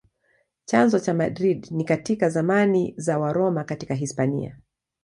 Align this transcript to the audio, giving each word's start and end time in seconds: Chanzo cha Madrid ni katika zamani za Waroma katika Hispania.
Chanzo 0.65 0.99
cha 0.99 1.13
Madrid 1.13 1.67
ni 1.71 1.85
katika 1.85 2.29
zamani 2.29 2.93
za 2.97 3.19
Waroma 3.19 3.63
katika 3.63 3.93
Hispania. 3.95 4.57